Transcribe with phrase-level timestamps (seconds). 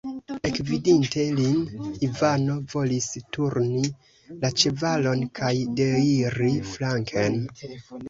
[0.49, 1.59] Ekvidinte lin,
[2.07, 3.85] Ivano volis turni
[4.43, 7.43] la ĉevalon kaj deiri flanken.